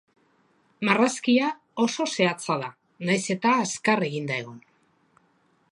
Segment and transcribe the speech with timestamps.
[0.87, 1.49] Marrazkia
[1.83, 2.71] oso zehatza da
[3.09, 4.57] nahiz eta azkar eginda egon.